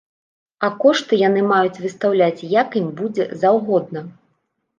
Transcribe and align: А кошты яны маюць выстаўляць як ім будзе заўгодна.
А 0.67 0.69
кошты 0.83 1.19
яны 1.27 1.43
маюць 1.51 1.81
выстаўляць 1.83 2.47
як 2.55 2.79
ім 2.81 2.89
будзе 3.03 3.29
заўгодна. 3.45 3.99